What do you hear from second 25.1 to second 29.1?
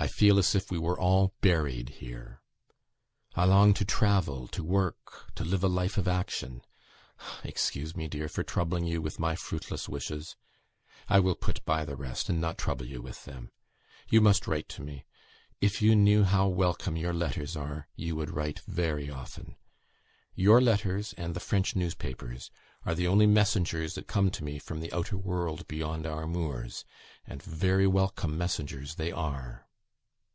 world beyond our moors; and very welcome messengers